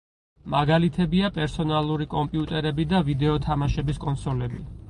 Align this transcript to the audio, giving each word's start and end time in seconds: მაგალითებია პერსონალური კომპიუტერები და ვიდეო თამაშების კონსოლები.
მაგალითებია 0.53 1.29
პერსონალური 1.35 2.09
კომპიუტერები 2.15 2.89
და 2.95 3.05
ვიდეო 3.11 3.39
თამაშების 3.47 4.05
კონსოლები. 4.09 4.69